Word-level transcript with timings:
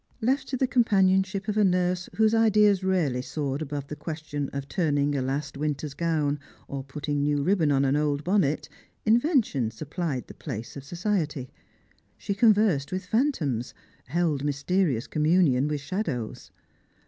Left 0.19 0.47
to 0.47 0.57
the 0.57 0.65
companionship 0.65 1.47
of 1.47 1.57
a 1.57 1.63
nurse 1.63 2.09
whose 2.15 2.33
ideas 2.33 2.83
rarely 2.83 3.21
soared 3.21 3.61
above 3.61 3.85
the 3.85 3.95
question 3.95 4.49
of 4.49 4.67
turning 4.67 5.13
a 5.13 5.21
last 5.21 5.57
winter's 5.57 5.93
gown, 5.93 6.39
or 6.67 6.83
putting 6.83 7.21
new 7.21 7.43
ribbon 7.43 7.71
on 7.71 7.85
an 7.85 7.95
old 7.95 8.23
bonnet, 8.23 8.67
invention 9.05 9.69
supj^lied 9.69 10.25
the 10.25 10.33
place 10.33 10.75
of 10.75 10.83
society. 10.83 11.51
She 12.17 12.33
conversed 12.33 12.91
with 12.91 13.05
phantoms, 13.05 13.75
held 14.07 14.43
mysterious 14.43 15.05
communion 15.05 15.67
with 15.67 15.81
shadows. 15.81 16.49